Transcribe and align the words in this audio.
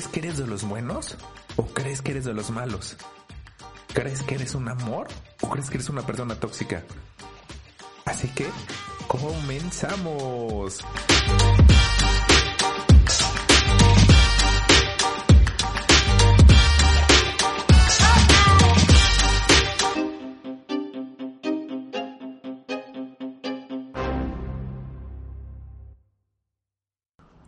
¿Crees 0.00 0.12
que 0.12 0.20
eres 0.20 0.38
de 0.38 0.46
los 0.46 0.64
buenos 0.64 1.14
o 1.56 1.66
crees 1.66 2.00
que 2.00 2.12
eres 2.12 2.24
de 2.24 2.32
los 2.32 2.50
malos? 2.50 2.96
¿Crees 3.92 4.22
que 4.22 4.36
eres 4.36 4.54
un 4.54 4.66
amor 4.66 5.08
o 5.42 5.50
crees 5.50 5.68
que 5.68 5.74
eres 5.76 5.90
una 5.90 6.00
persona 6.00 6.36
tóxica? 6.36 6.82
Así 8.06 8.28
que 8.28 8.46
comenzamos. 9.06 10.82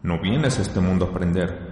No 0.03 0.21
vienes 0.21 0.59
a 0.59 0.63
este 0.63 0.81
mundo 0.81 1.07
a 1.07 1.09
aprender, 1.09 1.72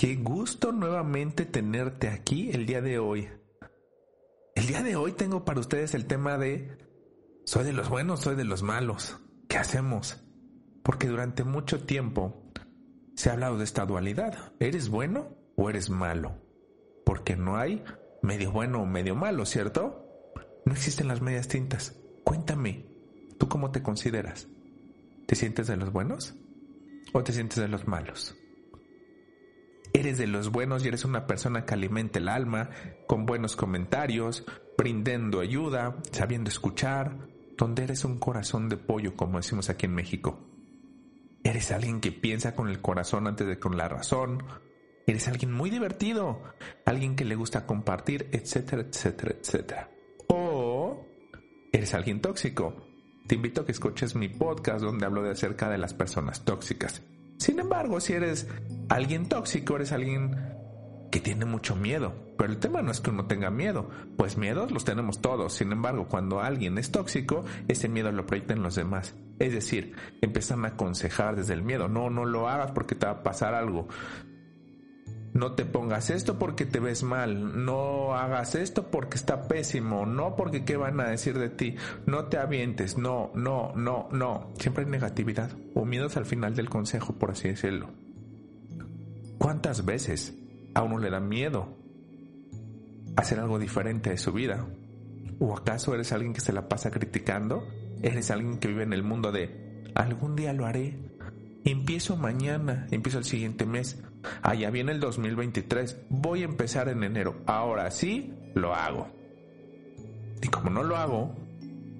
Qué 0.00 0.16
gusto 0.16 0.72
nuevamente 0.72 1.44
tenerte 1.44 2.08
aquí 2.08 2.50
el 2.52 2.64
día 2.64 2.80
de 2.80 2.98
hoy. 2.98 3.28
El 4.54 4.66
día 4.66 4.82
de 4.82 4.96
hoy 4.96 5.12
tengo 5.12 5.44
para 5.44 5.60
ustedes 5.60 5.92
el 5.92 6.06
tema 6.06 6.38
de 6.38 6.78
soy 7.44 7.64
de 7.64 7.74
los 7.74 7.90
buenos, 7.90 8.20
soy 8.20 8.34
de 8.34 8.44
los 8.44 8.62
malos. 8.62 9.18
¿Qué 9.46 9.58
hacemos? 9.58 10.24
Porque 10.82 11.06
durante 11.06 11.44
mucho 11.44 11.84
tiempo 11.84 12.50
se 13.14 13.28
ha 13.28 13.34
hablado 13.34 13.58
de 13.58 13.64
esta 13.64 13.84
dualidad. 13.84 14.54
¿Eres 14.58 14.88
bueno 14.88 15.36
o 15.54 15.68
eres 15.68 15.90
malo? 15.90 16.40
Porque 17.04 17.36
no 17.36 17.58
hay 17.58 17.84
medio 18.22 18.52
bueno 18.52 18.80
o 18.80 18.86
medio 18.86 19.14
malo, 19.14 19.44
¿cierto? 19.44 20.32
No 20.64 20.72
existen 20.72 21.08
las 21.08 21.20
medias 21.20 21.46
tintas. 21.48 21.99
Cuéntame, 22.24 22.84
¿tú 23.38 23.48
cómo 23.48 23.70
te 23.70 23.82
consideras? 23.82 24.48
¿Te 25.26 25.34
sientes 25.34 25.66
de 25.66 25.76
los 25.76 25.92
buenos 25.92 26.34
o 27.12 27.22
te 27.22 27.32
sientes 27.32 27.58
de 27.58 27.68
los 27.68 27.86
malos? 27.86 28.36
¿Eres 29.92 30.18
de 30.18 30.26
los 30.26 30.52
buenos 30.52 30.84
y 30.84 30.88
eres 30.88 31.04
una 31.04 31.26
persona 31.26 31.64
que 31.64 31.74
alimenta 31.74 32.20
el 32.20 32.28
alma, 32.28 32.70
con 33.06 33.26
buenos 33.26 33.56
comentarios, 33.56 34.44
brindando 34.78 35.40
ayuda, 35.40 35.96
sabiendo 36.12 36.48
escuchar, 36.48 37.28
donde 37.58 37.84
eres 37.84 38.04
un 38.04 38.18
corazón 38.18 38.68
de 38.68 38.76
pollo, 38.76 39.16
como 39.16 39.38
decimos 39.38 39.68
aquí 39.68 39.86
en 39.86 39.94
México? 39.94 40.38
¿Eres 41.42 41.72
alguien 41.72 42.00
que 42.00 42.12
piensa 42.12 42.54
con 42.54 42.68
el 42.68 42.80
corazón 42.80 43.26
antes 43.26 43.46
de 43.46 43.58
con 43.58 43.76
la 43.76 43.88
razón? 43.88 44.44
Eres 45.06 45.26
alguien 45.26 45.52
muy 45.52 45.70
divertido, 45.70 46.40
alguien 46.84 47.16
que 47.16 47.24
le 47.24 47.34
gusta 47.34 47.66
compartir, 47.66 48.28
etcétera, 48.30 48.82
etcétera, 48.82 49.34
etcétera. 49.40 49.90
Eres 51.72 51.94
alguien 51.94 52.20
tóxico. 52.20 52.74
Te 53.28 53.36
invito 53.36 53.60
a 53.60 53.64
que 53.64 53.72
escuches 53.72 54.16
mi 54.16 54.28
podcast 54.28 54.82
donde 54.82 55.06
hablo 55.06 55.22
de 55.22 55.30
acerca 55.30 55.68
de 55.70 55.78
las 55.78 55.94
personas 55.94 56.44
tóxicas. 56.44 57.02
Sin 57.38 57.60
embargo, 57.60 58.00
si 58.00 58.14
eres 58.14 58.48
alguien 58.88 59.28
tóxico, 59.28 59.76
eres 59.76 59.92
alguien 59.92 60.36
que 61.12 61.20
tiene 61.20 61.44
mucho 61.44 61.76
miedo. 61.76 62.12
Pero 62.36 62.52
el 62.52 62.58
tema 62.58 62.82
no 62.82 62.90
es 62.90 63.00
que 63.00 63.10
uno 63.10 63.26
tenga 63.26 63.50
miedo, 63.50 63.88
pues 64.16 64.36
miedos 64.36 64.72
los 64.72 64.84
tenemos 64.84 65.20
todos. 65.20 65.52
Sin 65.52 65.70
embargo, 65.70 66.08
cuando 66.08 66.40
alguien 66.40 66.76
es 66.76 66.90
tóxico, 66.90 67.44
ese 67.68 67.88
miedo 67.88 68.10
lo 68.10 68.26
proyectan 68.26 68.62
los 68.62 68.74
demás. 68.74 69.14
Es 69.38 69.52
decir, 69.52 69.94
empiezan 70.20 70.64
a 70.64 70.68
aconsejar 70.68 71.36
desde 71.36 71.54
el 71.54 71.62
miedo. 71.62 71.88
No, 71.88 72.10
no 72.10 72.24
lo 72.24 72.48
hagas 72.48 72.72
porque 72.72 72.96
te 72.96 73.06
va 73.06 73.12
a 73.12 73.22
pasar 73.22 73.54
algo. 73.54 73.88
No 75.32 75.52
te 75.52 75.64
pongas 75.64 76.10
esto 76.10 76.38
porque 76.38 76.66
te 76.66 76.80
ves 76.80 77.04
mal, 77.04 77.64
no 77.64 78.14
hagas 78.14 78.56
esto 78.56 78.90
porque 78.90 79.16
está 79.16 79.46
pésimo, 79.46 80.04
no 80.04 80.34
porque 80.34 80.64
qué 80.64 80.76
van 80.76 80.98
a 81.00 81.08
decir 81.08 81.38
de 81.38 81.48
ti, 81.48 81.76
no 82.06 82.24
te 82.24 82.38
avientes, 82.38 82.98
no, 82.98 83.30
no, 83.34 83.72
no, 83.76 84.08
no. 84.10 84.52
Siempre 84.58 84.84
hay 84.84 84.90
negatividad 84.90 85.50
o 85.74 85.84
miedos 85.84 86.16
al 86.16 86.26
final 86.26 86.56
del 86.56 86.68
consejo, 86.68 87.12
por 87.14 87.30
así 87.30 87.48
decirlo. 87.48 87.90
¿Cuántas 89.38 89.84
veces 89.84 90.34
a 90.74 90.82
uno 90.82 90.98
le 90.98 91.10
da 91.10 91.20
miedo 91.20 91.76
hacer 93.16 93.38
algo 93.38 93.60
diferente 93.60 94.10
de 94.10 94.18
su 94.18 94.32
vida? 94.32 94.66
¿O 95.38 95.56
acaso 95.56 95.94
eres 95.94 96.12
alguien 96.12 96.32
que 96.32 96.40
se 96.40 96.52
la 96.52 96.68
pasa 96.68 96.90
criticando? 96.90 97.66
¿Eres 98.02 98.30
alguien 98.30 98.58
que 98.58 98.68
vive 98.68 98.82
en 98.82 98.92
el 98.92 99.04
mundo 99.04 99.30
de 99.30 99.92
algún 99.94 100.34
día 100.34 100.52
lo 100.52 100.66
haré? 100.66 100.98
Empiezo 101.64 102.16
mañana, 102.16 102.86
empiezo 102.90 103.18
el 103.18 103.24
siguiente 103.24 103.66
mes. 103.66 104.02
Allá 104.42 104.70
viene 104.70 104.92
el 104.92 105.00
2023. 105.00 106.06
Voy 106.08 106.42
a 106.42 106.46
empezar 106.46 106.88
en 106.88 107.04
enero. 107.04 107.42
Ahora 107.46 107.90
sí, 107.90 108.34
lo 108.54 108.74
hago. 108.74 109.08
Y 110.42 110.48
como 110.48 110.70
no 110.70 110.82
lo 110.82 110.96
hago, 110.96 111.34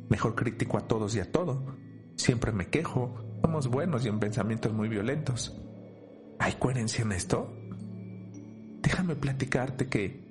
mejor 0.08 0.34
critico 0.34 0.78
a 0.78 0.86
todos 0.86 1.14
y 1.14 1.20
a 1.20 1.30
todo. 1.30 1.76
Siempre 2.16 2.52
me 2.52 2.68
quejo. 2.68 3.14
Somos 3.42 3.68
buenos 3.68 4.04
y 4.04 4.08
en 4.08 4.18
pensamientos 4.18 4.72
muy 4.72 4.88
violentos. 4.88 5.54
¿Hay 6.38 6.54
coherencia 6.54 7.02
en 7.02 7.12
esto? 7.12 7.54
Déjame 8.82 9.14
platicarte 9.14 9.88
que 9.88 10.30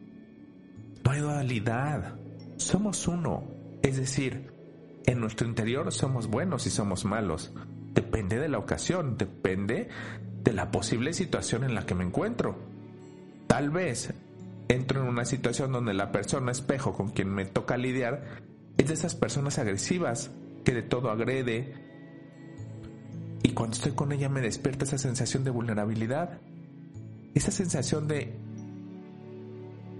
no 1.03 1.11
hay 1.11 1.19
dualidad. 1.19 2.15
Somos 2.57 3.07
uno. 3.07 3.43
Es 3.83 3.97
decir, 3.97 4.51
en 5.05 5.19
nuestro 5.19 5.47
interior 5.47 5.91
somos 5.91 6.27
buenos 6.27 6.65
y 6.65 6.71
somos 6.71 7.05
malos. 7.05 7.53
Depende 7.93 8.39
de 8.39 8.49
la 8.49 8.57
ocasión, 8.57 9.17
depende 9.17 9.89
de 10.43 10.53
la 10.53 10.71
posible 10.71 11.13
situación 11.13 11.63
en 11.63 11.75
la 11.75 11.85
que 11.85 11.95
me 11.95 12.03
encuentro. 12.03 12.57
Tal 13.47 13.69
vez 13.69 14.13
entro 14.67 15.01
en 15.01 15.07
una 15.07 15.25
situación 15.25 15.71
donde 15.71 15.93
la 15.93 16.11
persona 16.11 16.51
espejo 16.51 16.93
con 16.93 17.09
quien 17.09 17.29
me 17.29 17.45
toca 17.45 17.77
lidiar 17.77 18.23
es 18.77 18.87
de 18.87 18.93
esas 18.93 19.15
personas 19.15 19.57
agresivas 19.57 20.31
que 20.63 20.73
de 20.73 20.83
todo 20.83 21.09
agrede 21.09 21.73
y 23.41 23.49
cuando 23.51 23.75
estoy 23.75 23.93
con 23.93 24.11
ella 24.11 24.29
me 24.29 24.41
despierta 24.41 24.85
esa 24.85 24.97
sensación 24.97 25.43
de 25.43 25.49
vulnerabilidad, 25.49 26.39
esa 27.33 27.51
sensación 27.51 28.07
de 28.07 28.35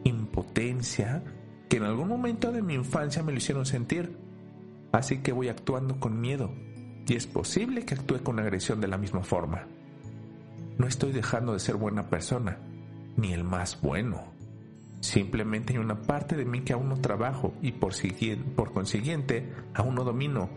impotencia 0.04 1.24
que 1.68 1.78
en 1.78 1.84
algún 1.84 2.08
momento 2.08 2.52
de 2.52 2.62
mi 2.62 2.74
infancia 2.76 3.24
me 3.24 3.32
lo 3.32 3.38
hicieron 3.38 3.66
sentir. 3.66 4.18
Así 4.92 5.20
que 5.20 5.32
voy 5.32 5.50
actuando 5.50 6.00
con 6.00 6.20
miedo 6.20 6.52
y 7.10 7.16
es 7.16 7.26
posible 7.26 7.86
que 7.86 7.96
actúe 7.96 8.22
con 8.22 8.40
agresión 8.40 8.80
de 8.82 8.88
la 8.88 8.98
misma 8.98 9.24
forma. 9.24 9.66
No 10.78 10.86
estoy 10.86 11.12
dejando 11.12 11.54
de 11.54 11.60
ser 11.60 11.76
buena 11.76 12.08
persona, 12.08 12.60
ni 13.18 13.34
el 13.34 13.44
más 13.44 13.82
bueno. 13.82 14.26
Simplemente 15.00 15.74
hay 15.74 15.80
una 15.80 16.04
parte 16.04 16.36
de 16.36 16.46
mí 16.46 16.62
que 16.62 16.74
aún 16.74 16.88
no 16.88 17.02
trabajo 17.02 17.54
y 17.64 17.72
por, 17.72 17.94
consiguiente 18.74 19.52
aún 19.74 19.96
no 19.96 20.04
domino. 20.04 20.50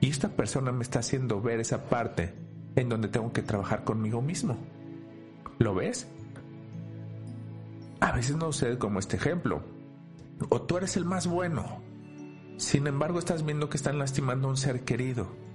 Y 0.00 0.10
esta 0.10 0.30
persona 0.30 0.72
me 0.72 0.82
está 0.82 0.98
haciendo 0.98 1.40
ver 1.40 1.60
esa 1.60 1.88
parte 1.88 2.34
en 2.74 2.88
donde 2.88 3.08
tengo 3.08 3.32
que 3.32 3.42
trabajar 3.42 3.84
conmigo 3.84 4.20
mismo. 4.20 4.58
¿Lo 5.58 5.74
ves? 5.76 6.08
A 8.00 8.12
veces 8.12 8.36
no 8.36 8.52
sucede 8.52 8.78
como 8.78 8.98
este 8.98 9.16
ejemplo. 9.16 9.62
O 10.48 10.60
tú 10.62 10.76
eres 10.76 10.96
el 10.96 11.04
más 11.04 11.28
bueno. 11.28 11.82
Sin 12.56 12.88
embargo, 12.88 13.20
estás 13.20 13.44
viendo 13.44 13.68
que 13.68 13.76
están 13.76 13.98
lastimando 13.98 14.48
a 14.48 14.50
un 14.50 14.56
ser 14.56 14.84
querido 14.84 15.47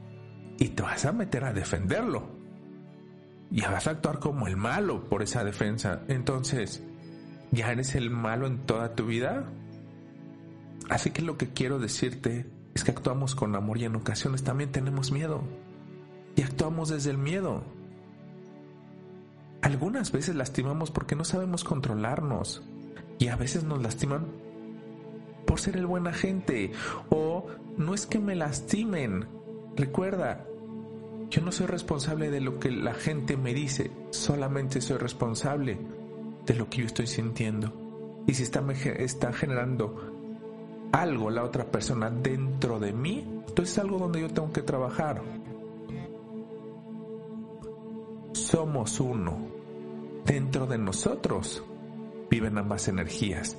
y 0.58 0.70
te 0.70 0.84
vas 0.84 1.06
a 1.06 1.12
meter 1.12 1.44
a 1.46 1.54
defenderlo. 1.54 2.42
y 3.52 3.62
vas 3.62 3.86
a 3.86 3.92
actuar 3.92 4.20
como 4.20 4.48
el 4.48 4.58
malo 4.58 5.08
por 5.08 5.22
esa 5.22 5.44
defensa. 5.44 6.02
Entonces, 6.08 6.84
¿ya 7.52 7.72
eres 7.72 7.94
el 7.94 8.10
malo 8.10 8.48
en 8.48 8.66
toda 8.66 8.96
tu 8.96 9.06
vida? 9.06 9.46
Así 10.90 11.12
que 11.12 11.22
lo 11.22 11.38
que 11.38 11.50
quiero 11.50 11.78
decirte 11.78 12.50
es 12.74 12.84
que 12.84 12.92
actuamos 12.92 13.36
con 13.36 13.56
amor 13.56 13.78
y 13.78 13.86
en 13.86 13.96
ocasiones 13.96 14.44
también 14.44 14.72
tenemos 14.72 15.12
miedo. 15.12 15.44
Y 16.36 16.42
actuamos 16.42 16.90
desde 16.90 17.12
el 17.12 17.20
miedo. 17.20 17.64
Algunas 19.62 20.12
veces 20.12 20.36
lastimamos 20.36 20.90
porque 20.90 21.16
no 21.16 21.24
sabemos 21.24 21.64
controlarnos. 21.64 22.64
Y 23.20 23.28
a 23.28 23.36
veces 23.36 23.64
nos 23.64 23.84
lastiman 23.84 24.26
por 25.46 25.60
ser 25.60 25.78
el 25.78 25.86
buena 25.86 26.12
gente. 26.12 26.72
O 27.12 27.46
no 27.78 27.94
es 27.94 28.08
que 28.08 28.18
me 28.18 28.36
lastimen. 28.36 29.28
Recuerda, 29.75 30.46
yo 31.30 31.42
no 31.42 31.52
soy 31.52 31.66
responsable 31.66 32.30
de 32.30 32.42
lo 32.42 32.60
que 32.60 32.70
la 32.70 32.94
gente 32.94 33.38
me 33.38 33.54
dice. 33.54 33.92
Solamente 34.12 34.81
soy 34.81 34.98
responsable 34.98 35.78
de 36.46 36.54
lo 36.54 36.70
que 36.70 36.81
yo 36.81 36.86
estoy 36.86 37.08
sintiendo. 37.08 37.74
Y 38.28 38.36
si 38.36 38.44
está, 38.44 38.64
está 38.72 39.34
generando 39.34 40.14
algo 40.92 41.31
la 41.31 41.44
otra 41.44 41.66
persona 41.66 42.12
dentro 42.12 42.80
de 42.80 42.94
mí, 42.94 43.25
entonces 43.48 43.78
es 43.78 43.80
algo 43.80 43.98
donde 43.98 44.22
yo 44.22 44.30
tengo 44.30 44.54
que 44.54 44.62
trabajar. 44.62 45.22
Somos 48.34 49.00
uno. 49.00 49.52
Dentro 50.26 50.68
de 50.68 50.78
nosotros 50.78 51.64
viven 52.30 52.58
ambas 52.58 52.88
energías, 52.88 53.58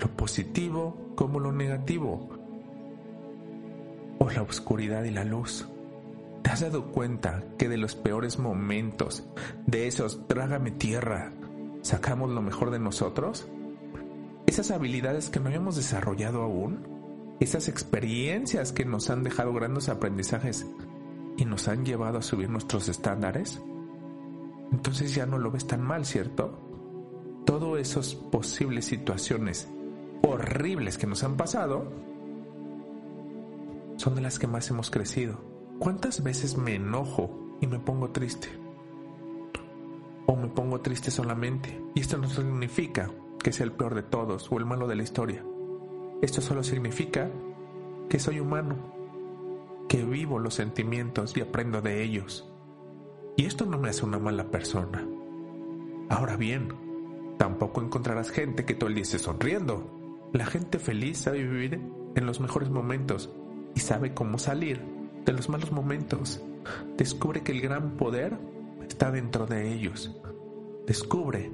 lo 0.00 0.08
positivo 0.16 1.12
como 1.14 1.38
lo 1.38 1.52
negativo, 1.52 2.39
o 4.20 4.30
la 4.30 4.42
oscuridad 4.42 5.02
y 5.02 5.10
la 5.10 5.24
luz. 5.24 5.68
¿Te 6.42 6.50
has 6.50 6.60
dado 6.60 6.92
cuenta 6.92 7.42
que 7.58 7.68
de 7.68 7.76
los 7.76 7.96
peores 7.96 8.38
momentos, 8.38 9.24
de 9.66 9.88
esos 9.88 10.28
trágame 10.28 10.70
tierra, 10.70 11.32
sacamos 11.82 12.30
lo 12.30 12.40
mejor 12.40 12.70
de 12.70 12.78
nosotros? 12.78 13.48
esas 14.50 14.72
habilidades 14.72 15.30
que 15.30 15.38
no 15.38 15.46
habíamos 15.46 15.76
desarrollado 15.76 16.42
aún, 16.42 17.36
esas 17.38 17.68
experiencias 17.68 18.72
que 18.72 18.84
nos 18.84 19.08
han 19.08 19.22
dejado 19.22 19.52
grandes 19.52 19.88
aprendizajes 19.88 20.66
y 21.36 21.44
nos 21.44 21.68
han 21.68 21.86
llevado 21.86 22.18
a 22.18 22.22
subir 22.22 22.50
nuestros 22.50 22.88
estándares, 22.88 23.62
entonces 24.72 25.14
ya 25.14 25.24
no 25.24 25.38
lo 25.38 25.52
ves 25.52 25.68
tan 25.68 25.82
mal, 25.82 26.04
¿cierto? 26.04 26.58
Todas 27.46 27.80
esas 27.80 28.14
posibles 28.14 28.86
situaciones 28.86 29.68
horribles 30.22 30.98
que 30.98 31.06
nos 31.06 31.22
han 31.22 31.36
pasado 31.36 32.09
son 34.00 34.14
de 34.14 34.22
las 34.22 34.38
que 34.38 34.46
más 34.46 34.70
hemos 34.70 34.90
crecido. 34.90 35.44
¿Cuántas 35.78 36.22
veces 36.22 36.56
me 36.56 36.76
enojo 36.76 37.58
y 37.60 37.66
me 37.66 37.78
pongo 37.78 38.08
triste? 38.08 38.48
O 40.24 40.36
me 40.36 40.48
pongo 40.48 40.80
triste 40.80 41.10
solamente. 41.10 41.78
Y 41.94 42.00
esto 42.00 42.16
no 42.16 42.26
significa 42.26 43.10
que 43.42 43.52
sea 43.52 43.64
el 43.64 43.72
peor 43.72 43.94
de 43.94 44.02
todos 44.02 44.50
o 44.50 44.56
el 44.56 44.64
malo 44.64 44.88
de 44.88 44.96
la 44.96 45.02
historia. 45.02 45.44
Esto 46.22 46.40
solo 46.40 46.62
significa 46.62 47.30
que 48.08 48.18
soy 48.18 48.40
humano, 48.40 48.76
que 49.86 50.02
vivo 50.02 50.38
los 50.38 50.54
sentimientos 50.54 51.36
y 51.36 51.42
aprendo 51.42 51.82
de 51.82 52.02
ellos. 52.02 52.50
Y 53.36 53.44
esto 53.44 53.66
no 53.66 53.76
me 53.76 53.90
hace 53.90 54.06
una 54.06 54.18
mala 54.18 54.50
persona. 54.50 55.06
Ahora 56.08 56.38
bien, 56.38 56.72
tampoco 57.36 57.82
encontrarás 57.82 58.30
gente 58.30 58.64
que 58.64 58.72
todo 58.72 58.88
el 58.88 58.94
día 58.94 59.02
esté 59.02 59.18
sonriendo. 59.18 60.30
La 60.32 60.46
gente 60.46 60.78
feliz 60.78 61.18
sabe 61.18 61.42
vivir 61.42 61.82
en 62.14 62.24
los 62.24 62.40
mejores 62.40 62.70
momentos 62.70 63.30
y 63.74 63.80
sabe 63.80 64.14
cómo 64.14 64.38
salir 64.38 64.80
de 65.24 65.32
los 65.32 65.48
malos 65.48 65.72
momentos. 65.72 66.40
Descubre 66.96 67.42
que 67.42 67.52
el 67.52 67.60
gran 67.60 67.96
poder 67.96 68.38
está 68.88 69.10
dentro 69.10 69.46
de 69.46 69.72
ellos. 69.72 70.14
Descubre 70.86 71.50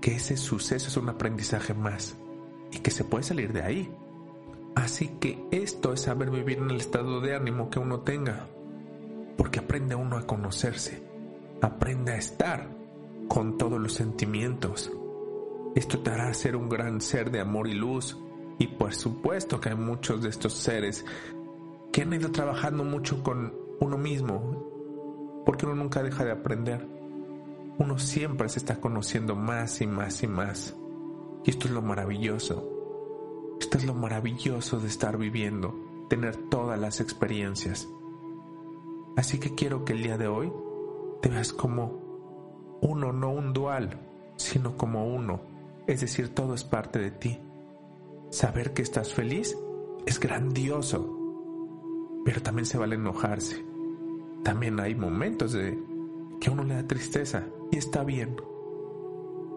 que 0.00 0.14
ese 0.14 0.36
suceso 0.36 0.88
es 0.88 0.96
un 0.96 1.08
aprendizaje 1.08 1.74
más 1.74 2.16
y 2.72 2.78
que 2.78 2.90
se 2.90 3.04
puede 3.04 3.24
salir 3.24 3.52
de 3.52 3.62
ahí. 3.62 3.94
Así 4.74 5.08
que 5.20 5.44
esto 5.50 5.92
es 5.92 6.02
saber 6.02 6.30
vivir 6.30 6.58
en 6.58 6.70
el 6.70 6.76
estado 6.76 7.20
de 7.20 7.34
ánimo 7.34 7.68
que 7.68 7.80
uno 7.80 8.00
tenga, 8.00 8.46
porque 9.36 9.58
aprende 9.58 9.94
uno 9.94 10.16
a 10.16 10.26
conocerse, 10.26 11.02
aprende 11.60 12.12
a 12.12 12.16
estar 12.16 12.68
con 13.28 13.58
todos 13.58 13.80
los 13.80 13.94
sentimientos. 13.94 14.92
Esto 15.74 15.98
te 16.00 16.10
hará 16.10 16.32
ser 16.32 16.56
un 16.56 16.68
gran 16.68 17.00
ser 17.00 17.30
de 17.30 17.40
amor 17.40 17.68
y 17.68 17.74
luz, 17.74 18.16
y 18.58 18.66
por 18.66 18.94
supuesto 18.94 19.60
que 19.60 19.70
hay 19.70 19.76
muchos 19.76 20.22
de 20.22 20.28
estos 20.28 20.54
seres 20.54 21.04
que 21.92 22.02
han 22.02 22.12
ido 22.12 22.30
trabajando 22.30 22.84
mucho 22.84 23.22
con 23.22 23.54
uno 23.80 23.96
mismo, 23.96 25.42
porque 25.46 25.66
uno 25.66 25.76
nunca 25.76 26.02
deja 26.02 26.24
de 26.24 26.32
aprender 26.32 26.98
uno 27.78 27.96
siempre 27.96 28.48
se 28.48 28.58
está 28.58 28.80
conociendo 28.80 29.36
más 29.36 29.80
y 29.80 29.86
más 29.86 30.22
y 30.24 30.26
más. 30.26 30.76
Y 31.44 31.50
esto 31.50 31.68
es 31.68 31.72
lo 31.72 31.80
maravilloso. 31.80 32.68
Esto 33.60 33.78
es 33.78 33.86
lo 33.86 33.94
maravilloso 33.94 34.80
de 34.80 34.88
estar 34.88 35.16
viviendo, 35.16 35.74
tener 36.08 36.36
todas 36.48 36.78
las 36.78 37.00
experiencias. 37.00 37.88
Así 39.16 39.38
que 39.38 39.54
quiero 39.54 39.84
que 39.84 39.92
el 39.92 40.02
día 40.02 40.18
de 40.18 40.26
hoy 40.26 40.52
te 41.22 41.28
veas 41.28 41.52
como 41.52 42.78
uno, 42.80 43.12
no 43.12 43.30
un 43.30 43.52
dual, 43.52 44.00
sino 44.36 44.76
como 44.76 45.06
uno. 45.06 45.40
Es 45.86 46.00
decir, 46.00 46.34
todo 46.34 46.54
es 46.54 46.64
parte 46.64 46.98
de 46.98 47.10
ti. 47.12 47.38
Saber 48.30 48.74
que 48.74 48.82
estás 48.82 49.14
feliz 49.14 49.56
es 50.04 50.20
grandioso, 50.20 51.14
pero 52.24 52.42
también 52.42 52.66
se 52.66 52.78
vale 52.78 52.96
enojarse. 52.96 53.64
También 54.42 54.78
hay 54.80 54.94
momentos 54.94 55.52
de 55.52 55.78
que 56.40 56.48
a 56.48 56.52
uno 56.52 56.64
le 56.64 56.74
da 56.74 56.86
tristeza 56.86 57.46
y 57.70 57.78
está 57.78 58.04
bien. 58.04 58.36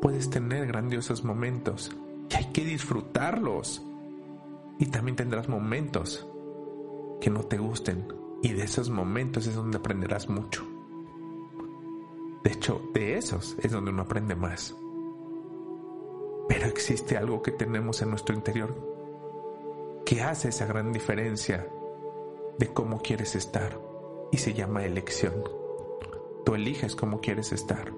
Puedes 0.02 0.30
tener 0.30 0.68
grandiosos 0.68 1.24
momentos 1.24 1.96
y 2.30 2.36
hay 2.36 2.46
que 2.52 2.66
disfrutarlos. 2.66 3.86
Y 4.80 4.86
también 4.88 5.16
tendrás 5.16 5.48
momentos 5.48 6.28
que 7.20 7.30
no 7.30 7.42
te 7.44 7.58
gusten 7.58 8.08
y 8.42 8.54
de 8.54 8.64
esos 8.64 8.90
momentos 8.90 9.46
es 9.48 9.56
donde 9.56 9.78
aprenderás 9.78 10.28
mucho. 10.30 10.66
De 12.44 12.52
hecho, 12.52 12.82
de 12.94 13.18
esos 13.18 13.56
es 13.62 13.72
donde 13.72 13.92
uno 13.92 14.04
aprende 14.04 14.36
más. 14.36 14.76
Pero 16.48 16.66
existe 16.68 17.18
algo 17.18 17.42
que 17.42 17.52
tenemos 17.52 18.02
en 18.02 18.10
nuestro 18.10 18.36
interior 18.36 18.92
que 20.06 20.22
hace 20.22 20.50
esa 20.50 20.66
gran 20.66 20.92
diferencia 20.92 21.68
de 22.58 22.68
cómo 22.74 23.02
quieres 23.02 23.36
estar 23.36 23.80
y 24.32 24.38
se 24.38 24.54
llama 24.54 24.86
elección. 24.86 25.44
Tú 26.46 26.56
eliges 26.56 26.96
cómo 26.96 27.22
quieres 27.22 27.52
estar. 27.52 27.94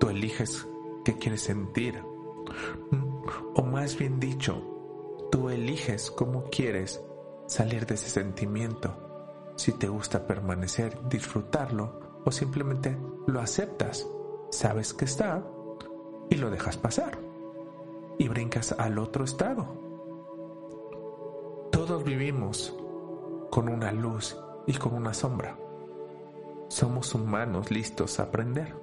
Tú 0.00 0.08
eliges 0.08 0.66
qué 1.04 1.14
quieres 1.18 1.42
sentir. 1.42 2.02
O 3.54 3.62
más 3.62 3.96
bien 3.96 4.18
dicho, 4.18 4.62
tú 5.30 5.48
eliges 5.48 6.10
cómo 6.10 6.44
quieres 6.50 7.00
salir 7.46 7.86
de 7.86 7.94
ese 7.94 8.10
sentimiento. 8.10 8.96
Si 9.56 9.72
te 9.72 9.88
gusta 9.88 10.26
permanecer, 10.26 11.08
disfrutarlo 11.08 12.00
o 12.24 12.32
simplemente 12.32 12.96
lo 13.26 13.40
aceptas, 13.40 14.08
sabes 14.50 14.92
que 14.92 15.04
está 15.04 15.44
y 16.30 16.36
lo 16.36 16.50
dejas 16.50 16.76
pasar 16.76 17.31
y 18.18 18.28
brincas 18.28 18.72
al 18.78 18.98
otro 18.98 19.24
estado. 19.24 19.66
Todos 21.70 22.04
vivimos 22.04 22.76
con 23.50 23.68
una 23.68 23.92
luz 23.92 24.36
y 24.66 24.74
con 24.74 24.94
una 24.94 25.14
sombra 25.14 25.58
somos 26.72 27.14
humanos 27.14 27.70
listos 27.70 28.18
a 28.18 28.24
aprender. 28.24 28.74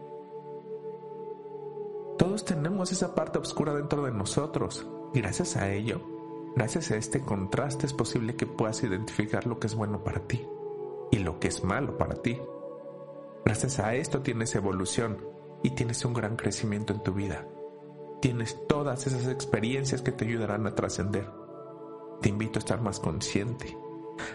Todos 2.19 2.45
tenemos 2.45 2.91
esa 2.91 3.15
parte 3.15 3.39
oscura 3.39 3.73
dentro 3.73 4.03
de 4.03 4.11
nosotros 4.11 4.87
gracias 5.11 5.57
a 5.57 5.71
ello, 5.71 6.01
gracias 6.55 6.91
a 6.91 6.97
este 6.97 7.21
contraste 7.21 7.87
es 7.87 7.93
posible 7.93 8.35
que 8.35 8.45
puedas 8.45 8.83
identificar 8.83 9.47
lo 9.47 9.59
que 9.59 9.65
es 9.65 9.73
bueno 9.73 10.03
para 10.03 10.19
ti 10.27 10.47
y 11.11 11.17
lo 11.17 11.39
que 11.39 11.47
es 11.47 11.63
malo 11.63 11.97
para 11.97 12.15
ti. 12.15 12.39
Gracias 13.43 13.79
a 13.79 13.95
esto 13.95 14.21
tienes 14.21 14.53
evolución 14.53 15.17
y 15.63 15.71
tienes 15.71 16.05
un 16.05 16.13
gran 16.13 16.35
crecimiento 16.35 16.93
en 16.93 17.01
tu 17.01 17.13
vida. 17.13 17.47
Tienes 18.21 18.57
todas 18.67 19.07
esas 19.07 19.27
experiencias 19.27 20.01
que 20.01 20.11
te 20.11 20.25
ayudarán 20.25 20.67
a 20.67 20.75
trascender. 20.75 21.29
Te 22.21 22.29
invito 22.29 22.59
a 22.59 22.61
estar 22.61 22.81
más 22.81 22.99
consciente, 22.99 23.77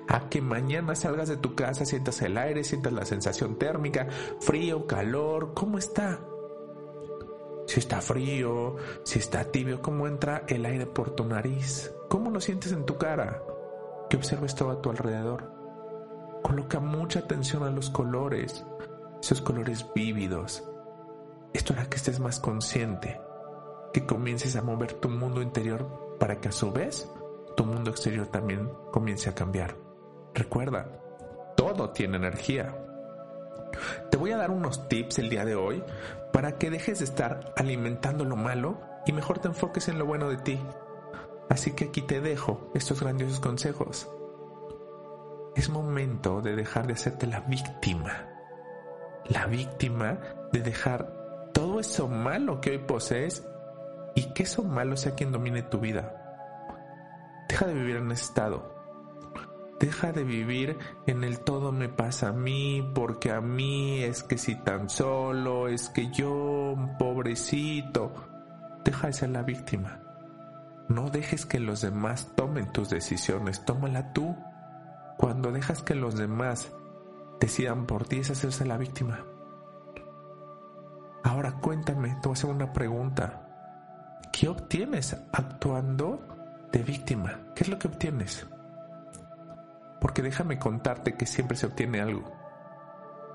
a 0.08 0.28
que 0.30 0.40
mañana 0.40 0.94
salgas 0.94 1.28
de 1.28 1.36
tu 1.36 1.54
casa, 1.54 1.84
sientas 1.84 2.22
el 2.22 2.38
aire, 2.38 2.64
sientas 2.64 2.94
la 2.94 3.04
sensación 3.04 3.56
térmica, 3.56 4.08
frío, 4.40 4.86
calor, 4.86 5.52
¿cómo 5.54 5.76
está? 5.76 6.20
Si 7.66 7.80
está 7.80 8.00
frío, 8.00 8.76
si 9.04 9.18
está 9.18 9.44
tibio, 9.44 9.80
¿cómo 9.80 10.06
entra 10.06 10.44
el 10.48 10.64
aire 10.64 10.86
por 10.86 11.10
tu 11.10 11.24
nariz? 11.24 11.92
¿Cómo 12.08 12.30
lo 12.30 12.40
sientes 12.40 12.72
en 12.72 12.84
tu 12.84 12.96
cara? 12.96 13.42
Que 14.08 14.16
observes 14.16 14.54
todo 14.54 14.70
a 14.70 14.82
tu 14.82 14.90
alrededor. 14.90 15.50
Coloca 16.42 16.78
mucha 16.78 17.20
atención 17.20 17.62
a 17.64 17.70
los 17.70 17.88
colores, 17.90 18.64
esos 19.20 19.40
colores 19.40 19.86
vívidos. 19.94 20.62
Esto 21.54 21.72
hará 21.72 21.86
que 21.86 21.96
estés 21.96 22.20
más 22.20 22.38
consciente, 22.38 23.18
que 23.94 24.04
comiences 24.04 24.56
a 24.56 24.62
mover 24.62 24.94
tu 24.94 25.08
mundo 25.08 25.40
interior 25.40 26.16
para 26.18 26.40
que 26.40 26.48
a 26.48 26.52
su 26.52 26.72
vez 26.72 27.08
tu 27.56 27.64
mundo 27.64 27.92
exterior 27.92 28.26
también 28.26 28.68
comience 28.90 29.30
a 29.30 29.36
cambiar. 29.36 29.76
Recuerda, 30.34 30.88
todo 31.56 31.90
tiene 31.90 32.16
energía. 32.16 32.76
Te 34.10 34.16
voy 34.16 34.32
a 34.32 34.36
dar 34.36 34.50
unos 34.50 34.88
tips 34.88 35.20
el 35.20 35.30
día 35.30 35.44
de 35.44 35.54
hoy 35.54 35.84
para 36.32 36.58
que 36.58 36.70
dejes 36.70 36.98
de 36.98 37.04
estar 37.04 37.54
alimentando 37.56 38.24
lo 38.24 38.34
malo 38.34 38.80
y 39.06 39.12
mejor 39.12 39.38
te 39.38 39.46
enfoques 39.46 39.86
en 39.86 40.00
lo 40.00 40.06
bueno 40.06 40.28
de 40.28 40.38
ti. 40.38 40.60
Así 41.48 41.70
que 41.70 41.84
aquí 41.84 42.02
te 42.02 42.20
dejo 42.20 42.72
estos 42.74 43.00
grandiosos 43.00 43.38
consejos. 43.38 44.10
Es 45.54 45.68
momento 45.68 46.40
de 46.40 46.56
dejar 46.56 46.88
de 46.88 46.94
hacerte 46.94 47.28
la 47.28 47.42
víctima. 47.42 48.28
La 49.26 49.46
víctima 49.46 50.18
de 50.52 50.62
dejar 50.62 51.52
todo 51.52 51.78
eso 51.78 52.08
malo 52.08 52.60
que 52.60 52.70
hoy 52.70 52.78
posees 52.78 53.46
y 54.14 54.32
que 54.32 54.44
eso 54.44 54.62
malo 54.62 54.96
sea 54.96 55.14
quien 55.14 55.32
domine 55.32 55.62
tu 55.62 55.80
vida. 55.80 56.20
Deja 57.48 57.66
de 57.66 57.74
vivir 57.74 57.96
en 57.96 58.10
estado. 58.10 58.74
Deja 59.80 60.12
de 60.12 60.24
vivir 60.24 60.78
en 61.06 61.24
el 61.24 61.40
todo 61.40 61.72
me 61.72 61.88
pasa 61.88 62.28
a 62.28 62.32
mí, 62.32 62.88
porque 62.94 63.32
a 63.32 63.40
mí 63.40 64.02
es 64.02 64.22
que 64.22 64.38
si 64.38 64.54
tan 64.54 64.88
solo, 64.88 65.68
es 65.68 65.88
que 65.88 66.10
yo, 66.10 66.74
pobrecito. 66.98 68.12
Deja 68.84 69.08
de 69.08 69.12
ser 69.12 69.30
la 69.30 69.42
víctima. 69.42 70.00
No 70.88 71.10
dejes 71.10 71.44
que 71.44 71.58
los 71.58 71.80
demás 71.80 72.32
tomen 72.36 72.72
tus 72.72 72.90
decisiones, 72.90 73.64
tómala 73.64 74.12
tú. 74.12 74.36
Cuando 75.18 75.50
dejas 75.50 75.82
que 75.82 75.94
los 75.94 76.16
demás 76.16 76.72
decidan 77.40 77.86
por 77.86 78.04
ti 78.06 78.18
es 78.18 78.30
hacerse 78.30 78.64
la 78.64 78.76
víctima. 78.76 79.24
Ahora 81.22 81.52
cuéntame, 81.60 82.10
te 82.20 82.28
voy 82.28 82.30
a 82.30 82.32
hacer 82.32 82.50
una 82.50 82.72
pregunta. 82.72 83.43
¿Qué 84.44 84.50
obtienes 84.50 85.16
actuando 85.32 86.68
de 86.70 86.82
víctima? 86.82 87.40
¿Qué 87.56 87.64
es 87.64 87.70
lo 87.70 87.78
que 87.78 87.88
obtienes? 87.88 88.46
Porque 90.02 90.20
déjame 90.20 90.58
contarte 90.58 91.16
que 91.16 91.24
siempre 91.24 91.56
se 91.56 91.64
obtiene 91.64 92.02
algo. 92.02 92.30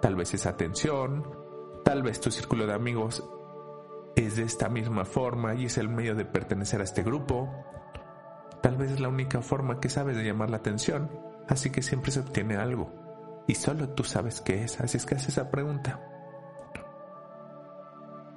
Tal 0.04 0.16
vez 0.16 0.36
es 0.36 0.46
atención, 0.46 1.28
tal 1.84 2.04
vez 2.04 2.22
tu 2.22 2.30
círculo 2.30 2.68
de 2.68 2.76
amigos 2.76 3.28
es 4.16 4.36
de 4.36 4.44
esta 4.44 4.70
misma 4.70 5.04
forma 5.04 5.56
y 5.56 5.66
es 5.66 5.80
el 5.80 5.90
medio 5.90 6.14
de 6.14 6.26
pertenecer 6.26 6.80
a 6.80 6.84
este 6.84 7.02
grupo. 7.02 7.50
Tal 8.62 8.78
vez 8.78 8.92
es 8.92 9.00
la 9.00 9.10
única 9.10 9.42
forma 9.42 9.80
que 9.80 9.90
sabes 9.90 10.16
de 10.16 10.24
llamar 10.24 10.52
la 10.52 10.58
atención, 10.58 11.10
así 11.48 11.72
que 11.72 11.82
siempre 11.82 12.12
se 12.12 12.20
obtiene 12.20 12.56
algo. 12.56 13.44
Y 13.48 13.56
solo 13.56 13.90
tú 13.90 14.04
sabes 14.04 14.42
qué 14.42 14.64
es, 14.64 14.80
así 14.80 14.98
es 14.98 15.08
que 15.08 15.16
haces 15.16 15.30
esa 15.30 15.50
pregunta. 15.50 16.19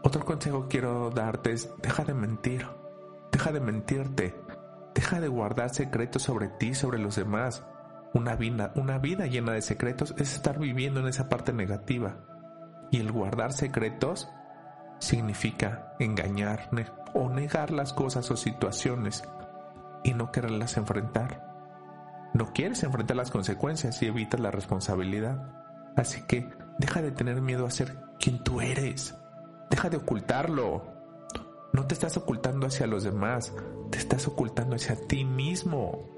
Otro 0.04 0.24
consejo 0.24 0.66
quiero 0.68 1.10
darte 1.10 1.52
es 1.52 1.72
deja 1.80 2.04
de 2.04 2.14
mentir, 2.14 2.66
deja 3.30 3.52
de 3.52 3.60
mentirte, 3.60 4.34
deja 4.94 5.20
de 5.20 5.28
guardar 5.28 5.70
secretos 5.70 6.22
sobre 6.22 6.48
ti, 6.48 6.74
sobre 6.74 6.98
los 6.98 7.16
demás. 7.16 7.64
Una 8.12 8.34
vida, 8.34 8.72
una 8.74 8.98
vida 8.98 9.26
llena 9.26 9.52
de 9.52 9.62
secretos 9.62 10.14
es 10.18 10.34
estar 10.34 10.58
viviendo 10.58 11.00
en 11.00 11.06
esa 11.06 11.28
parte 11.28 11.52
negativa. 11.52 12.16
Y 12.90 12.98
el 12.98 13.12
guardar 13.12 13.52
secretos 13.52 14.28
significa 14.98 15.94
engañar 15.98 16.68
o 17.14 17.28
negar 17.30 17.70
las 17.70 17.92
cosas 17.92 18.30
o 18.30 18.36
situaciones 18.36 19.22
y 20.02 20.14
no 20.14 20.32
quererlas 20.32 20.76
enfrentar. 20.76 21.48
No 22.34 22.52
quieres 22.52 22.82
enfrentar 22.82 23.16
las 23.16 23.30
consecuencias 23.30 24.02
y 24.02 24.06
evitas 24.06 24.40
la 24.40 24.50
responsabilidad. 24.50 25.48
Así 25.96 26.22
que 26.22 26.50
deja 26.78 27.02
de 27.02 27.12
tener 27.12 27.40
miedo 27.40 27.66
a 27.66 27.70
ser 27.70 27.96
quien 28.18 28.42
tú 28.42 28.60
eres. 28.60 29.21
Deja 29.72 29.88
de 29.88 29.96
ocultarlo. 29.96 30.82
No 31.72 31.86
te 31.86 31.94
estás 31.94 32.18
ocultando 32.18 32.66
hacia 32.66 32.86
los 32.86 33.04
demás, 33.04 33.54
te 33.88 33.96
estás 33.96 34.28
ocultando 34.28 34.76
hacia 34.76 34.96
ti 35.06 35.24
mismo. 35.24 36.10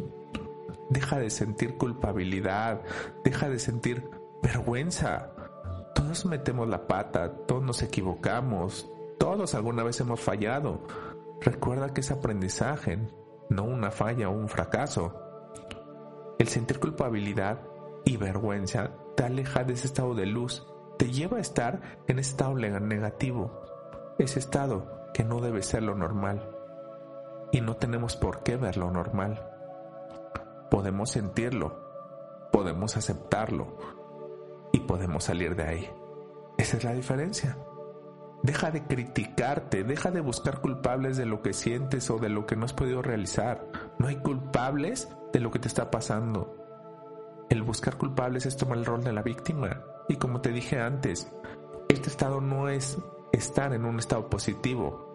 Deja 0.91 1.21
de 1.21 1.31
sentir 1.31 1.77
culpabilidad, 1.79 2.81
deja 3.23 3.49
de 3.49 3.61
sentir 3.61 4.11
vergüenza. 4.43 5.31
Todos 5.95 6.27
metemos 6.27 6.69
la 6.69 6.89
pata, 6.89 7.33
todos 7.47 7.63
nos 7.63 7.81
equivocamos, 7.85 8.91
todos 9.21 9.55
alguna 9.55 9.85
vez 9.85 10.01
hemos 10.01 10.19
fallado. 10.19 10.81
Recuerda 11.41 11.95
que 11.95 12.01
es 12.01 12.11
aprendizaje, 12.11 12.99
no 13.51 13.63
una 13.63 13.93
falla 13.93 14.31
o 14.31 14.33
un 14.33 14.49
fracaso. 14.49 15.15
El 16.41 16.49
sentir 16.49 16.81
culpabilidad 16.81 17.61
y 18.05 18.17
vergüenza 18.17 18.91
te 19.17 19.23
aleja 19.23 19.63
de 19.63 19.75
ese 19.75 19.87
estado 19.87 20.17
de 20.17 20.27
luz, 20.27 20.67
te 20.99 21.11
lleva 21.11 21.39
a 21.39 21.41
estar 21.41 21.81
en 22.07 22.19
ese 22.19 22.31
estado 22.31 22.55
negativo, 22.55 23.63
ese 24.19 24.39
estado 24.39 25.11
que 25.13 25.25
no 25.25 25.41
debe 25.41 25.63
ser 25.63 25.83
lo 25.83 25.95
normal. 25.95 26.51
Y 27.53 27.61
no 27.61 27.77
tenemos 27.77 28.17
por 28.17 28.43
qué 28.43 28.57
ver 28.57 28.77
lo 28.77 28.91
normal 28.91 29.55
podemos 30.75 31.11
sentirlo, 31.11 32.49
podemos 32.51 32.97
aceptarlo 32.97 33.79
y 34.73 34.81
podemos 34.81 35.23
salir 35.23 35.55
de 35.55 35.63
ahí. 35.63 35.91
Esa 36.59 36.79
es 36.79 36.83
la 36.83 36.93
diferencia. 36.93 37.57
Deja 38.43 38.73
de 38.73 38.83
criticarte, 38.83 39.85
deja 39.85 40.11
de 40.11 40.21
buscar 40.21 40.61
culpables 40.61 41.17
de 41.17 41.27
lo 41.27 41.43
que 41.43 41.53
sientes 41.53 42.11
o 42.11 42.19
de 42.19 42.29
lo 42.29 42.45
que 42.47 42.57
no 42.57 42.65
has 42.65 42.73
podido 42.73 43.03
realizar. 43.03 43.69
No 44.01 44.09
hay 44.09 44.17
culpables 44.17 45.09
de 45.33 45.39
lo 45.39 45.53
que 45.53 45.61
te 45.61 45.69
está 45.69 45.93
pasando. 45.93 46.64
El 47.51 47.63
buscar 47.63 47.97
culpables 47.97 48.47
es 48.47 48.57
tomar 48.57 48.79
el 48.79 48.87
rol 48.87 49.05
de 49.05 49.13
la 49.13 49.23
víctima. 49.23 49.83
Y 50.09 50.17
como 50.17 50.41
te 50.41 50.51
dije 50.51 50.79
antes, 50.81 51.31
este 51.89 52.09
estado 52.09 52.41
no 52.41 52.69
es 52.69 52.99
estar 53.33 53.73
en 53.73 53.85
un 53.85 53.99
estado 53.99 54.29
positivo 54.29 55.15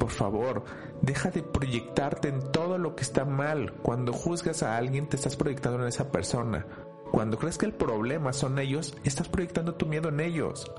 por 0.00 0.10
favor, 0.10 0.64
deja 1.02 1.30
de 1.30 1.42
proyectarte 1.42 2.28
en 2.28 2.50
todo 2.50 2.78
lo 2.78 2.96
que 2.96 3.02
está 3.02 3.24
mal. 3.24 3.74
Cuando 3.82 4.12
juzgas 4.12 4.62
a 4.64 4.76
alguien, 4.76 5.08
te 5.08 5.16
estás 5.16 5.36
proyectando 5.36 5.80
en 5.82 5.88
esa 5.88 6.10
persona. 6.10 6.66
Cuando 7.12 7.38
crees 7.38 7.58
que 7.58 7.66
el 7.66 7.74
problema 7.74 8.32
son 8.32 8.58
ellos, 8.58 8.96
estás 9.04 9.28
proyectando 9.28 9.74
tu 9.74 9.86
miedo 9.86 10.08
en 10.08 10.20
ellos. 10.20 10.72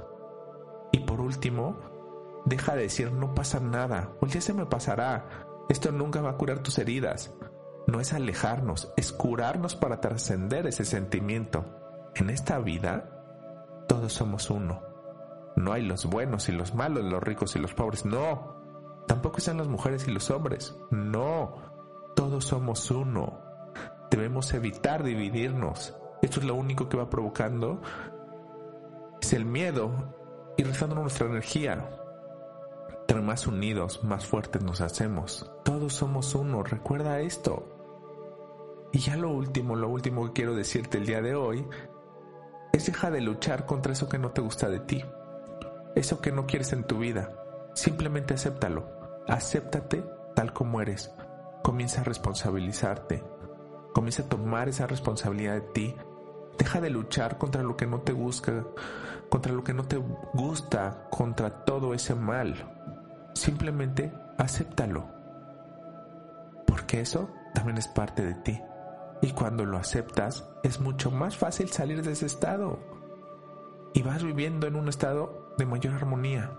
Y 0.92 1.00
por 1.02 1.22
último, 1.22 1.78
deja 2.46 2.76
de 2.76 2.84
decir 2.84 3.12
no 3.14 3.34
pasa 3.34 3.60
nada, 3.60 4.12
o 4.22 4.26
ya 4.26 4.42
se 4.42 4.54
me 4.54 4.66
pasará. 4.66 5.46
Esto 5.70 5.92
nunca 5.92 6.22
va 6.22 6.32
a 6.32 6.38
curar 6.38 6.60
tus 6.60 6.78
heridas. 6.80 7.32
No 7.92 8.00
es 8.00 8.14
alejarnos, 8.14 8.94
es 8.96 9.12
curarnos 9.12 9.76
para 9.76 10.00
trascender 10.00 10.66
ese 10.66 10.86
sentimiento. 10.86 11.66
En 12.16 12.30
esta 12.30 12.58
vida, 12.60 13.84
todos 13.86 14.14
somos 14.14 14.50
uno. 14.50 14.82
No 15.58 15.74
hay 15.74 15.84
los 15.84 16.06
buenos 16.06 16.48
y 16.48 16.54
los 16.54 16.74
malos, 16.74 17.04
los 17.04 17.22
ricos 17.22 17.54
y 17.58 17.60
los 17.60 17.74
pobres, 17.74 18.06
no. 18.06 19.04
Tampoco 19.10 19.40
están 19.40 19.58
las 19.58 19.68
mujeres 19.68 20.08
y 20.08 20.12
los 20.12 20.32
hombres. 20.32 20.74
No, 20.90 21.56
todos 22.16 22.46
somos 22.46 22.90
uno. 22.92 23.42
Debemos 24.10 24.54
evitar 24.54 25.04
dividirnos. 25.04 25.94
Esto 26.22 26.40
es 26.40 26.46
lo 26.46 26.56
único 26.56 26.88
que 26.88 26.96
va 26.96 27.10
provocando 27.10 27.82
es 29.22 29.34
el 29.34 29.44
miedo 29.44 29.92
y 30.56 30.64
rezando 30.64 30.96
nuestra 30.96 31.28
energía. 31.28 31.90
Entre 33.02 33.22
más 33.22 33.48
unidos, 33.48 34.02
más 34.02 34.26
fuertes 34.26 34.64
nos 34.64 34.80
hacemos. 34.80 35.52
Todos 35.66 35.94
somos 35.94 36.34
uno, 36.36 36.64
recuerda 36.64 37.20
esto. 37.20 37.81
Y 38.92 39.00
ya 39.00 39.16
lo 39.16 39.30
último, 39.30 39.76
lo 39.76 39.90
último 39.90 40.26
que 40.28 40.34
quiero 40.34 40.56
decirte 40.56 40.98
el 40.98 41.06
día 41.06 41.22
de 41.22 41.36
hoy 41.36 41.66
es 42.74 42.86
deja 42.86 43.10
de 43.10 43.22
luchar 43.22 43.66
contra 43.66 43.94
eso 43.94 44.10
que 44.10 44.18
no 44.18 44.32
te 44.32 44.42
gusta 44.42 44.70
de 44.70 44.80
ti, 44.80 45.04
eso 45.96 46.22
que 46.22 46.32
no 46.32 46.46
quieres 46.46 46.74
en 46.74 46.84
tu 46.84 47.00
vida. 47.00 47.32
Simplemente 47.74 48.34
acéptalo. 48.34 48.90
Acéptate 49.28 50.04
tal 50.36 50.54
como 50.54 50.82
eres. 50.82 51.12
Comienza 51.64 52.02
a 52.02 52.04
responsabilizarte. 52.04 53.24
Comienza 53.94 54.24
a 54.24 54.30
tomar 54.30 54.68
esa 54.68 54.88
responsabilidad 54.88 55.54
de 55.54 55.62
ti. 55.62 55.96
Deja 56.58 56.82
de 56.82 56.90
luchar 56.90 57.38
contra 57.38 57.64
lo 57.64 57.78
que 57.78 57.88
no 57.88 58.02
te 58.02 58.14
busca, 58.14 58.66
contra 59.30 59.54
lo 59.54 59.64
que 59.64 59.74
no 59.74 59.84
te 59.84 59.98
gusta, 60.34 61.08
contra 61.10 61.64
todo 61.66 61.94
ese 61.94 62.16
mal. 62.16 62.56
Simplemente 63.34 64.12
acéptalo. 64.38 65.08
Porque 66.68 67.02
eso 67.02 67.30
también 67.54 67.78
es 67.78 67.88
parte 67.88 68.24
de 68.24 68.34
ti. 68.36 68.62
Y 69.22 69.32
cuando 69.32 69.66
lo 69.66 69.78
aceptas, 69.78 70.48
es 70.64 70.80
mucho 70.80 71.12
más 71.12 71.38
fácil 71.38 71.70
salir 71.70 72.04
de 72.04 72.14
ese 72.14 72.26
estado. 72.26 72.80
Y 73.94 74.02
vas 74.02 74.24
viviendo 74.24 74.68
en 74.68 74.76
un 74.76 74.88
estado 74.88 75.54
de 75.58 75.66
mayor 75.66 75.94
armonía. 75.94 76.52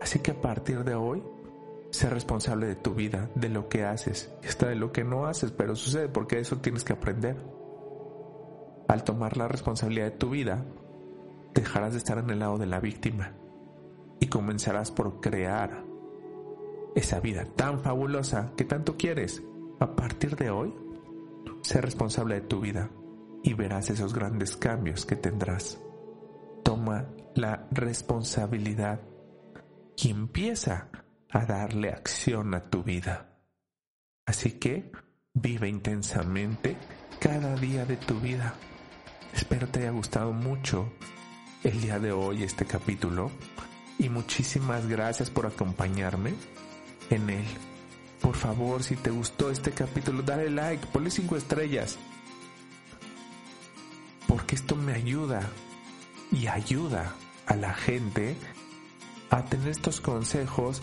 Así 0.00 0.18
que 0.20 0.32
a 0.32 0.40
partir 0.40 0.82
de 0.84 0.94
hoy, 0.94 1.22
sé 1.90 2.08
responsable 2.08 2.66
de 2.66 2.76
tu 2.76 2.94
vida, 2.94 3.30
de 3.34 3.48
lo 3.48 3.68
que 3.68 3.84
haces 3.84 4.32
hasta 4.46 4.68
de 4.68 4.76
lo 4.76 4.92
que 4.92 5.04
no 5.04 5.26
haces, 5.26 5.50
pero 5.52 5.76
sucede 5.76 6.08
porque 6.08 6.38
eso 6.38 6.58
tienes 6.58 6.84
que 6.84 6.92
aprender. 6.92 7.36
Al 8.88 9.04
tomar 9.04 9.36
la 9.36 9.48
responsabilidad 9.48 10.06
de 10.06 10.18
tu 10.18 10.30
vida, 10.30 10.64
dejarás 11.54 11.92
de 11.92 11.98
estar 11.98 12.18
en 12.18 12.30
el 12.30 12.38
lado 12.38 12.58
de 12.58 12.66
la 12.66 12.80
víctima 12.80 13.34
y 14.18 14.26
comenzarás 14.26 14.90
por 14.90 15.20
crear 15.20 15.84
esa 16.94 17.20
vida 17.20 17.44
tan 17.44 17.80
fabulosa 17.80 18.52
que 18.56 18.64
tanto 18.64 18.96
quieres. 18.96 19.42
A 19.80 19.96
partir 19.96 20.36
de 20.36 20.50
hoy, 20.50 20.74
sé 21.62 21.80
responsable 21.80 22.34
de 22.34 22.40
tu 22.42 22.60
vida 22.60 22.90
y 23.42 23.54
verás 23.54 23.88
esos 23.88 24.12
grandes 24.12 24.54
cambios 24.54 25.06
que 25.06 25.16
tendrás. 25.16 25.80
Toma 26.62 27.08
la 27.34 27.66
responsabilidad 27.70 29.00
y 29.96 30.10
empieza 30.10 30.90
a 31.30 31.46
darle 31.46 31.88
acción 31.88 32.54
a 32.54 32.68
tu 32.68 32.82
vida. 32.82 33.38
Así 34.26 34.52
que 34.58 34.92
vive 35.32 35.70
intensamente 35.70 36.76
cada 37.18 37.56
día 37.56 37.86
de 37.86 37.96
tu 37.96 38.20
vida. 38.20 38.52
Espero 39.32 39.66
te 39.66 39.80
haya 39.80 39.92
gustado 39.92 40.32
mucho 40.32 40.92
el 41.64 41.80
día 41.80 41.98
de 41.98 42.12
hoy 42.12 42.42
este 42.42 42.66
capítulo 42.66 43.30
y 43.98 44.10
muchísimas 44.10 44.86
gracias 44.86 45.30
por 45.30 45.46
acompañarme 45.46 46.34
en 47.08 47.30
él. 47.30 47.46
Por 48.20 48.36
favor, 48.36 48.82
si 48.82 48.96
te 48.96 49.10
gustó 49.10 49.50
este 49.50 49.72
capítulo, 49.72 50.22
dale 50.22 50.50
like, 50.50 50.86
ponle 50.88 51.10
cinco 51.10 51.36
estrellas. 51.36 51.98
Porque 54.26 54.54
esto 54.54 54.76
me 54.76 54.92
ayuda 54.92 55.42
y 56.30 56.46
ayuda 56.46 57.14
a 57.46 57.56
la 57.56 57.74
gente 57.74 58.36
a 59.30 59.44
tener 59.44 59.68
estos 59.68 60.00
consejos 60.00 60.82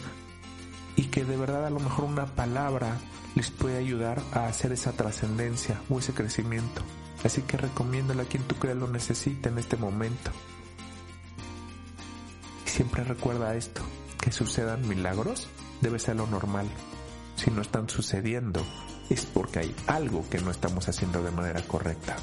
y 0.96 1.04
que 1.04 1.24
de 1.24 1.38
verdad 1.38 1.66
a 1.66 1.70
lo 1.70 1.80
mejor 1.80 2.06
una 2.06 2.26
palabra 2.26 2.98
les 3.36 3.52
puede 3.52 3.78
ayudar 3.78 4.22
a 4.34 4.48
hacer 4.48 4.72
esa 4.72 4.94
trascendencia 4.94 5.80
o 5.90 6.00
ese 6.00 6.14
crecimiento. 6.14 6.82
Así 7.24 7.44
que 7.44 7.58
recomiéndale 7.58 8.24
a 8.24 8.26
quien 8.26 8.44
tú 8.44 8.56
creas 8.56 8.78
lo 8.78 8.88
necesita 8.88 9.50
en 9.50 9.60
este 9.60 9.78
momento. 9.78 10.32
Y 12.66 12.70
siempre 12.70 13.04
recuerda 13.04 13.56
esto, 13.56 13.82
que 14.20 14.32
sucedan 14.32 14.88
milagros 14.88 15.48
debe 15.82 16.00
ser 16.00 16.16
lo 16.16 16.28
normal. 16.28 16.68
Si 17.38 17.52
no 17.52 17.62
están 17.62 17.88
sucediendo 17.88 18.62
es 19.10 19.26
porque 19.26 19.60
hay 19.60 19.76
algo 19.88 20.28
que 20.30 20.42
no 20.42 20.52
estamos 20.52 20.90
haciendo 20.90 21.24
de 21.24 21.32
manera 21.32 21.62
correcta. 21.62 22.18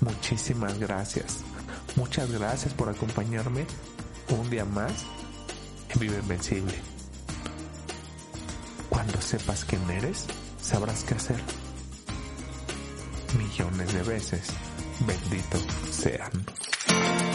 Muchísimas 0.00 0.78
gracias. 0.78 1.44
Muchas 1.94 2.30
gracias 2.30 2.74
por 2.74 2.88
acompañarme 2.88 3.64
un 4.30 4.50
día 4.50 4.64
más 4.64 4.92
en 5.90 6.00
Vive 6.00 6.18
Invencible. 6.18 6.74
Cuando 8.88 9.20
sepas 9.20 9.64
quién 9.64 9.88
eres, 9.90 10.26
sabrás 10.60 11.04
qué 11.04 11.14
hacer. 11.14 11.40
Millones 13.38 13.92
de 13.92 14.02
veces, 14.02 14.48
bendito 15.06 15.58
sean. 15.90 17.27